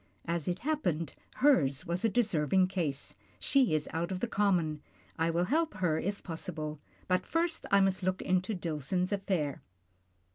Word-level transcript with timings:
As 0.25 0.47
it 0.47 0.61
happened, 0.61 1.13
hers 1.35 1.85
was 1.85 2.03
a 2.03 2.09
deserving 2.09 2.69
case— 2.69 3.13
she 3.39 3.75
is 3.75 3.87
out 3.93 4.11
of 4.11 4.19
the 4.19 4.27
common. 4.27 4.81
I 5.19 5.29
will 5.29 5.43
help 5.43 5.75
her 5.75 5.99
if 5.99 6.23
possible, 6.23 6.79
but 7.07 7.23
first 7.23 7.67
I 7.69 7.81
must 7.81 8.01
look 8.01 8.19
into 8.23 8.55
Dillson's 8.55 9.11
affair. 9.11 9.61